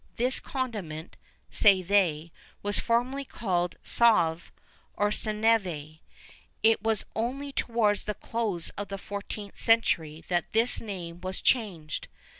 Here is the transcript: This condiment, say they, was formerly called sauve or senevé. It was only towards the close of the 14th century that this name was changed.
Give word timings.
This 0.15 0.39
condiment, 0.39 1.15
say 1.51 1.83
they, 1.83 2.31
was 2.63 2.79
formerly 2.79 3.23
called 3.23 3.75
sauve 3.83 4.51
or 4.95 5.09
senevé. 5.09 5.99
It 6.63 6.81
was 6.81 7.05
only 7.15 7.51
towards 7.51 8.05
the 8.05 8.15
close 8.15 8.71
of 8.71 8.87
the 8.87 8.97
14th 8.97 9.59
century 9.59 10.25
that 10.27 10.53
this 10.53 10.81
name 10.81 11.21
was 11.21 11.39
changed. 11.39 12.07